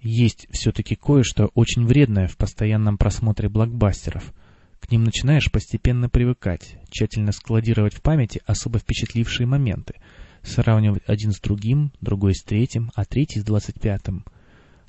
[0.00, 4.32] Есть все-таки кое-что очень вредное в постоянном просмотре блокбастеров.
[4.80, 9.96] К ним начинаешь постепенно привыкать, тщательно складировать в памяти особо впечатлившие моменты,
[10.42, 14.24] сравнивать один с другим, другой с третьим, а третий с двадцать пятым.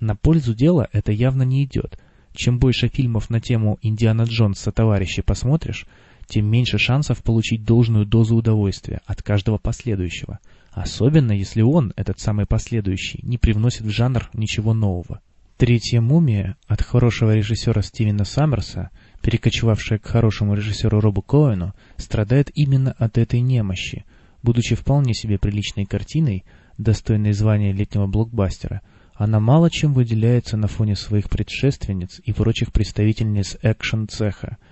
[0.00, 2.00] На пользу дела это явно не идет.
[2.32, 5.86] Чем больше фильмов на тему «Индиана Джонса товарищи» посмотришь,
[6.26, 10.40] тем меньше шансов получить должную дозу удовольствия от каждого последующего.
[10.74, 15.20] Особенно, если он, этот самый последующий, не привносит в жанр ничего нового.
[15.56, 18.90] Третья «Мумия» от хорошего режиссера Стивена Саммерса,
[19.22, 24.04] перекочевавшая к хорошему режиссеру Робу Коэну, страдает именно от этой немощи.
[24.42, 26.44] Будучи вполне себе приличной картиной,
[26.76, 28.80] достойной звания летнего блокбастера,
[29.14, 34.58] она мало чем выделяется на фоне своих предшественниц и прочих представительниц экшн-цеха–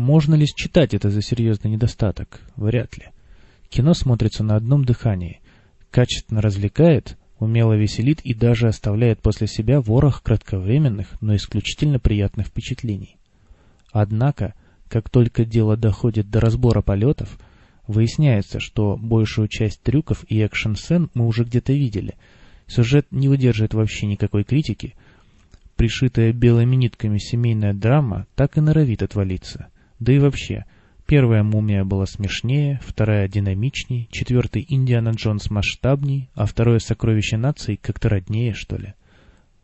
[0.00, 2.40] можно ли считать это за серьезный недостаток?
[2.56, 3.08] Вряд ли.
[3.70, 5.40] Кино смотрится на одном дыхании.
[5.90, 13.16] Качественно развлекает, умело веселит и даже оставляет после себя ворох кратковременных, но исключительно приятных впечатлений.
[13.92, 14.54] Однако,
[14.88, 17.38] как только дело доходит до разбора полетов,
[17.86, 22.16] выясняется, что большую часть трюков и экшн-сцен мы уже где-то видели.
[22.66, 24.94] Сюжет не выдерживает вообще никакой критики.
[25.76, 29.68] Пришитая белыми нитками семейная драма так и норовит отвалиться–
[30.00, 30.64] да и вообще,
[31.10, 38.08] первая «Мумия» была смешнее, вторая динамичней, четвертый «Индиана Джонс» масштабней, а второе «Сокровище нации» как-то
[38.08, 38.94] роднее, что ли.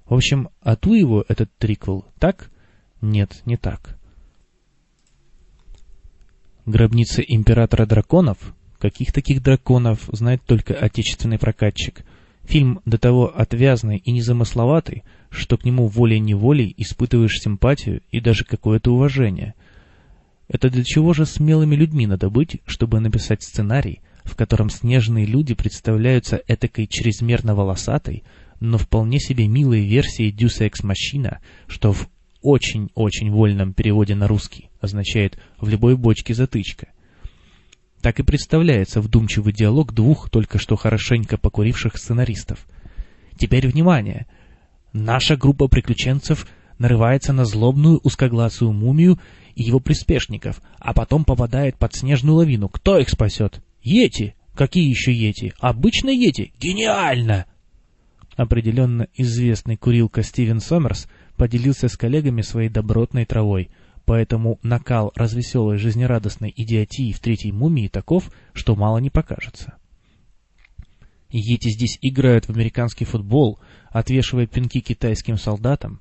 [0.06, 2.50] В общем, а ту его этот триквел, так?
[3.00, 3.96] Нет, не так.
[6.64, 8.52] Гробница императора драконов?
[8.80, 12.04] Каких таких драконов знает только отечественный прокатчик.
[12.42, 18.90] Фильм до того отвязный и незамысловатый, что к нему волей-неволей испытываешь симпатию и даже какое-то
[18.90, 19.54] уважение–
[20.48, 25.54] это для чего же смелыми людьми надо быть, чтобы написать сценарий, в котором снежные люди
[25.54, 28.24] представляются этакой чрезмерно волосатой,
[28.60, 32.08] но вполне себе милой версией Deus Ex Machina, что в
[32.42, 36.88] очень-очень вольном переводе на русский означает «в любой бочке затычка».
[38.00, 42.66] Так и представляется вдумчивый диалог двух только что хорошенько покуривших сценаристов.
[43.36, 44.26] Теперь внимание!
[44.92, 46.46] Наша группа приключенцев
[46.78, 49.18] нарывается на злобную узкоглазую мумию
[49.56, 52.68] и его приспешников, а потом попадает под снежную лавину.
[52.68, 53.60] Кто их спасет?
[53.82, 54.34] Йети!
[54.54, 55.52] Какие еще Йети?
[55.58, 56.52] Обычно Йети?
[56.60, 57.46] Гениально!
[58.36, 63.70] Определенно известный курилка Стивен Сомерс поделился с коллегами своей добротной травой,
[64.04, 69.78] поэтому накал развеселой жизнерадостной идиотии в третьей мумии таков, что мало не покажется.
[71.30, 73.58] Йети здесь играют в американский футбол,
[73.90, 76.00] отвешивая пинки китайским солдатам,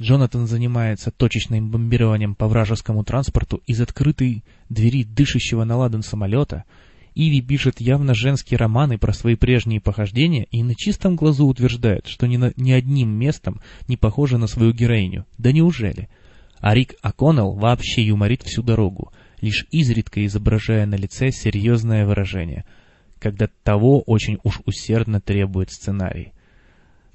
[0.00, 6.64] Джонатан занимается точечным бомбированием по вражескому транспорту из открытой двери дышащего на ладан самолета.
[7.14, 12.26] Иви пишет явно женские романы про свои прежние похождения и на чистом глазу утверждает, что
[12.26, 15.24] ни, на, ни одним местом не похожа на свою героиню.
[15.38, 16.10] Да неужели?
[16.60, 22.66] А Рик О'Коннелл вообще юморит всю дорогу, лишь изредка изображая на лице серьезное выражение,
[23.18, 26.32] когда того очень уж усердно требует сценарий.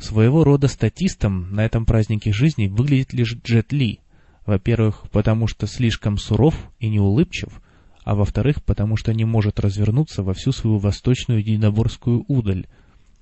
[0.01, 3.99] Своего рода статистом на этом празднике жизни выглядит лишь Джет Ли.
[4.47, 7.61] Во-первых, потому что слишком суров и неулыбчив,
[8.03, 12.65] а во-вторых, потому что не может развернуться во всю свою восточную единоборскую удаль.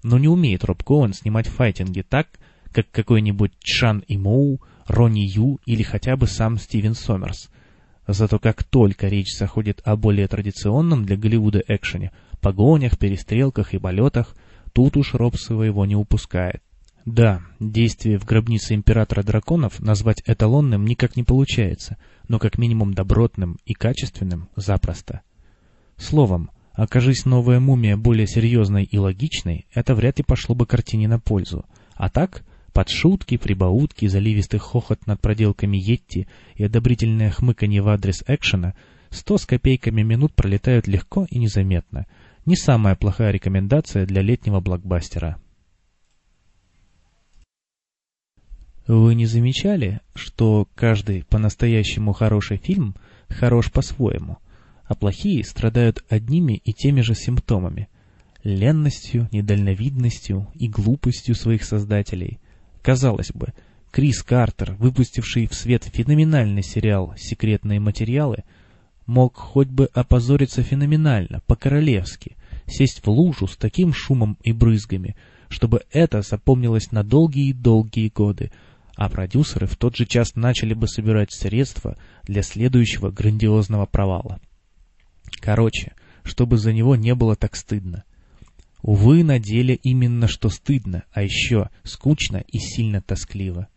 [0.03, 2.39] Но не умеет Роб Коэн снимать файтинги так,
[2.71, 7.49] как какой-нибудь Чан и Моу, Ронни Ю или хотя бы сам Стивен Сомерс.
[8.07, 14.33] Зато как только речь заходит о более традиционном для Голливуда экшене, погонях, перестрелках и полетах,
[14.71, 16.63] тут уж Роб своего не упускает.
[17.05, 23.57] Да, действие в гробнице императора драконов назвать эталонным никак не получается, но как минимум добротным
[23.65, 25.21] и качественным запросто.
[25.97, 31.19] Словом, окажись новая мумия более серьезной и логичной, это вряд ли пошло бы картине на
[31.19, 31.65] пользу.
[31.95, 32.43] А так,
[32.73, 38.73] под шутки, прибаутки, заливистый хохот над проделками Йетти и одобрительное хмыканье в адрес экшена,
[39.09, 42.05] сто с копейками минут пролетают легко и незаметно.
[42.45, 45.37] Не самая плохая рекомендация для летнего блокбастера.
[48.89, 52.95] Вы не замечали, что каждый по-настоящему хороший фильм
[53.27, 54.39] хорош по-своему,
[54.83, 57.87] а плохие страдают одними и теми же симптомами–
[58.43, 62.39] ленностью, недальновидностью и глупостью своих создателей.
[62.81, 63.53] Казалось бы,
[63.91, 68.43] Крис Картер, выпустивший в свет феноменальный сериал «Секретные материалы»,
[69.05, 75.15] мог хоть бы опозориться феноменально, по-королевски, сесть в лужу с таким шумом и брызгами,
[75.47, 78.51] чтобы это запомнилось на долгие-долгие годы–
[78.99, 84.41] а продюсеры в тот же час начали бы собирать средства для следующего грандиозного провала.
[85.39, 85.93] Короче,
[86.23, 88.03] чтобы за него не было так стыдно.
[88.81, 93.69] Увы, на деле именно что стыдно, а еще скучно и сильно тоскливо.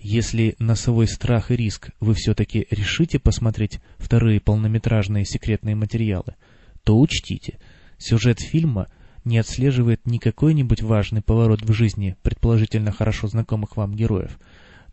[0.00, 6.34] Если на свой страх и риск вы все-таки решите посмотреть вторые полнометражные секретные материалы,
[6.82, 7.60] то учтите,
[7.98, 8.88] сюжет фильма
[9.26, 14.38] не отслеживает ни какой-нибудь важный поворот в жизни предположительно хорошо знакомых вам героев.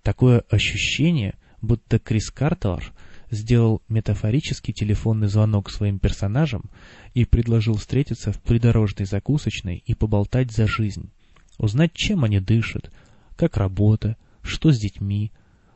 [0.04, 2.92] Такое ощущение, будто Крис Картер
[3.32, 6.70] сделал метафорический телефонный звонок своим персонажам
[7.14, 11.10] и предложил встретиться в придорожной закусочной и поболтать за жизнь.
[11.58, 12.92] Узнать, чем они дышат,
[13.38, 15.32] как работа, что с детьми,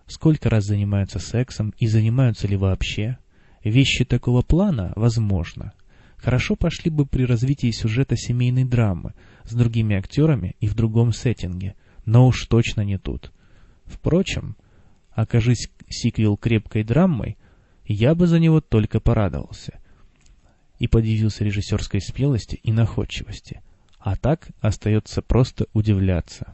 [0.08, 3.18] сколько раз занимаются сексом и занимаются ли вообще.
[3.64, 5.72] Вещи такого плана возможно.
[6.18, 9.14] Хорошо пошли бы при развитии сюжета семейной драмы
[9.46, 11.76] с другими актерами и в другом сеттинге,
[12.06, 13.32] но уж точно не тут.
[13.88, 14.56] Впрочем,
[15.12, 17.38] окажись сиквел крепкой драмой,
[17.86, 19.80] я бы за него только порадовался.
[20.78, 23.62] И подивился режиссерской смелости и находчивости.
[23.98, 26.54] А так остается просто удивляться.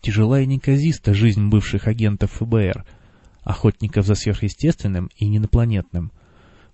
[0.00, 2.86] Тяжела и неказиста жизнь бывших агентов ФБР,
[3.42, 6.12] охотников за сверхъестественным и инопланетным.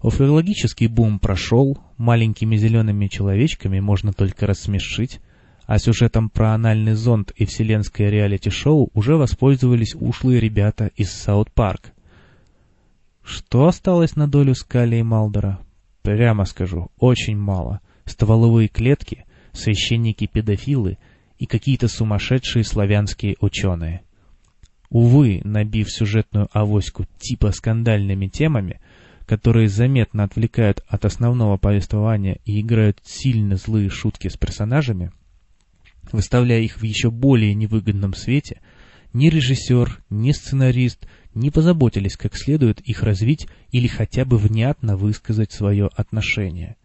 [0.01, 5.21] Уфологический бум прошел, маленькими зелеными человечками можно только рассмешить,
[5.67, 11.93] а сюжетом про анальный зонд и вселенское реалити-шоу уже воспользовались ушлые ребята из South Park.
[13.23, 15.61] Что осталось на долю Скали и Малдера?
[16.03, 17.81] Прямо скажу, очень мало.
[18.05, 20.99] Стволовые клетки, священники-педофилы
[21.39, 24.03] и какие-то сумасшедшие славянские ученые.
[24.91, 28.81] Увы, набив сюжетную авоську типа скандальными темами,
[29.25, 35.11] которые заметно отвлекают от основного повествования и играют сильно злые шутки с персонажами,
[36.13, 38.61] выставляя их в еще более невыгодном свете,
[39.13, 45.53] ни режиссер, ни сценарист не позаботились как следует их развить или хотя бы внятно высказать
[45.53, 46.77] свое отношение.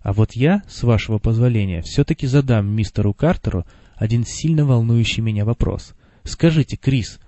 [0.00, 3.64] А вот я, с вашего позволения, все-таки задам мистеру Картеру
[3.94, 5.94] один сильно волнующий меня вопрос.
[6.24, 7.20] Скажите, Крис,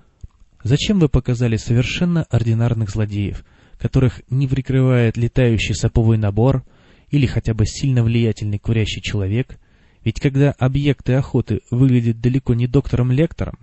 [0.62, 3.44] зачем вы показали совершенно ординарных злодеев,
[3.78, 6.64] которых не прикрывает летающий саповый набор
[7.10, 9.58] или хотя бы сильно влиятельный курящий человек?
[10.04, 13.58] Ведь когда объекты охоты выглядят далеко не доктором-лектором,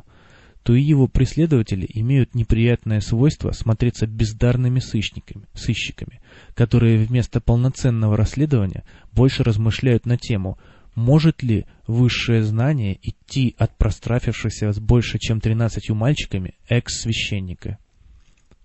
[0.64, 6.20] то и его преследователи имеют неприятное свойство смотреться бездарными сыщиками, сыщиками,
[6.54, 10.60] которые вместо полноценного расследования больше размышляют на тему,
[10.94, 17.78] может ли высшее знание идти от прострафившихся с больше чем тринадцатью мальчиками экс-священника.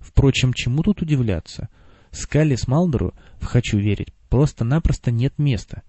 [0.01, 1.69] Впрочем, чему тут удивляться?
[2.11, 5.83] Скалли с Малдору, в «хочу верить», просто-напросто нет места.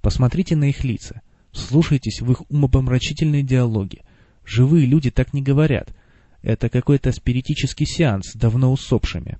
[0.00, 1.22] Посмотрите на их лица,
[1.52, 4.02] слушайтесь в их умопомрачительные диалоги,
[4.50, 5.94] Живые люди так не говорят.
[6.42, 9.38] Это какой-то спиритический сеанс с давно усопшими.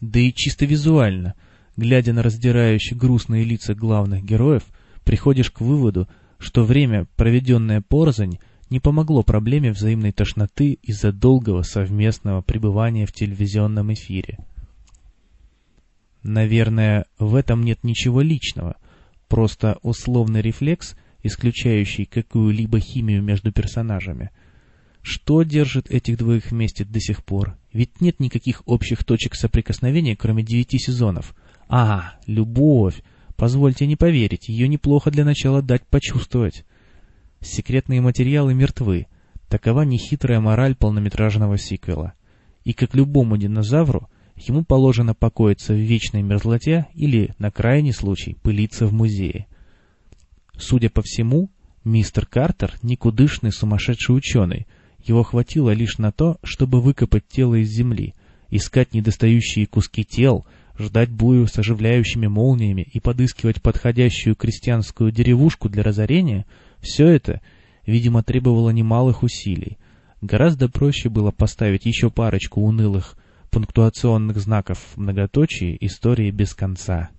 [0.00, 1.34] Да и чисто визуально,
[1.76, 4.62] глядя на раздирающие грустные лица главных героев,
[5.02, 6.08] приходишь к выводу,
[6.38, 8.38] что время, проведенное порознь,
[8.70, 14.38] не помогло проблеме взаимной тошноты из-за долгого совместного пребывания в телевизионном эфире.
[16.22, 18.76] Наверное, в этом нет ничего личного,
[19.28, 24.30] просто условный рефлекс– исключающий какую-либо химию между персонажами.
[25.02, 27.56] Что держит этих двоих вместе до сих пор?
[27.72, 31.34] Ведь нет никаких общих точек соприкосновения, кроме девяти сезонов.
[31.68, 33.02] А, любовь!
[33.36, 36.64] Позвольте не поверить, ее неплохо для начала дать почувствовать.
[37.40, 39.06] Секретные материалы мертвы.
[39.48, 42.14] Такова нехитрая мораль полнометражного сиквела.
[42.64, 48.86] И как любому динозавру, ему положено покоиться в вечной мерзлоте или, на крайний случай, пылиться
[48.86, 49.46] в музее.
[50.56, 51.50] Судя по всему,
[51.84, 54.66] мистер Картер— никудышный сумасшедший ученый.
[55.04, 58.14] Его хватило лишь на то, чтобы выкопать тело из земли,
[58.50, 60.46] искать недостающие куски тел,
[60.78, 66.46] ждать бую с оживляющими молниями и подыскивать подходящую крестьянскую деревушку для разорения—
[66.80, 67.40] все это,
[67.86, 69.78] видимо, требовало немалых усилий.
[70.20, 73.16] Гораздо проще было поставить еще парочку унылых
[73.50, 77.10] пунктуационных знаков в многоточии истории без конца.